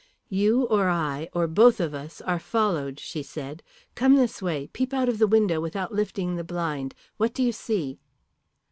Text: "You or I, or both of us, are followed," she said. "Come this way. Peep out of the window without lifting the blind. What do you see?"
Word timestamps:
"You 0.29 0.63
or 0.63 0.89
I, 0.89 1.29
or 1.31 1.47
both 1.47 1.79
of 1.79 1.93
us, 1.93 2.21
are 2.21 2.39
followed," 2.39 2.99
she 2.99 3.21
said. 3.21 3.61
"Come 3.93 4.15
this 4.15 4.41
way. 4.41 4.65
Peep 4.73 4.95
out 4.95 5.09
of 5.09 5.19
the 5.19 5.27
window 5.27 5.61
without 5.61 5.93
lifting 5.93 6.37
the 6.37 6.43
blind. 6.43 6.95
What 7.17 7.35
do 7.35 7.43
you 7.43 7.51
see?" 7.51 7.99